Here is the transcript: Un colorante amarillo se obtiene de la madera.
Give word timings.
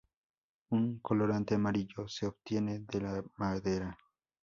Un 0.71 0.97
colorante 0.99 1.53
amarillo 1.53 2.07
se 2.07 2.25
obtiene 2.25 2.79
de 2.79 3.01
la 3.01 3.23
madera. 3.35 3.95